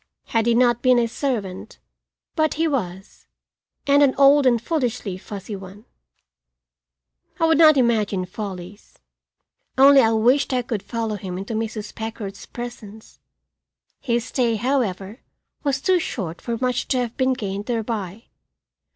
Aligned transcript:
Had 0.29 0.47
he 0.47 0.55
not 0.55 0.81
been 0.81 0.97
a 0.97 1.07
servant 1.07 1.77
but 2.35 2.55
he 2.55 2.67
was, 2.67 3.27
and 3.85 4.01
an 4.01 4.15
old 4.17 4.47
and 4.47 4.59
foolishly 4.59 5.15
fussy 5.15 5.55
one. 5.55 5.85
I 7.39 7.45
would 7.45 7.59
not 7.59 7.77
imagine 7.77 8.25
follies, 8.25 8.97
only 9.77 10.01
I 10.01 10.11
wished 10.13 10.53
I 10.53 10.63
could 10.63 10.81
follow 10.81 11.17
him 11.17 11.37
into 11.37 11.53
Mrs. 11.53 11.93
Packard's 11.93 12.47
presence. 12.47 13.19
His 13.99 14.25
stay, 14.25 14.55
however, 14.55 15.19
was 15.63 15.79
too 15.79 15.99
short 15.99 16.41
for 16.41 16.57
much 16.59 16.87
to 16.87 16.97
have 16.97 17.15
been 17.15 17.33
gained 17.33 17.67
thereby. 17.67 18.23